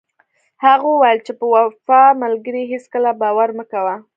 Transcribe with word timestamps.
هغه 0.65 0.85
وویل 0.89 1.19
چې 1.25 1.31
په 1.39 1.45
بې 1.51 1.61
وفا 1.67 2.03
ملګري 2.23 2.63
هیڅکله 2.71 3.09
باور 3.21 3.49
مه 3.57 3.65
کوه. 3.71 3.95